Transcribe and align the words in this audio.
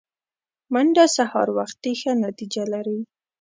منډه 0.73 1.05
سهار 1.17 1.47
وختي 1.57 1.93
ښه 1.99 2.11
نتیجه 2.25 2.63
لري 2.73 2.99